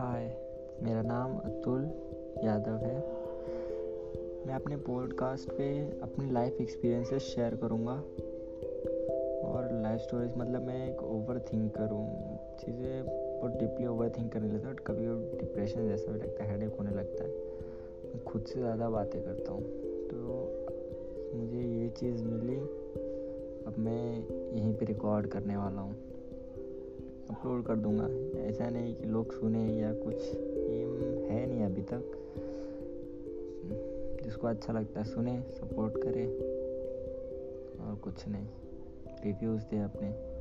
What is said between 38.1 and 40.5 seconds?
नहीं। रिव्यूज़ दे अपने।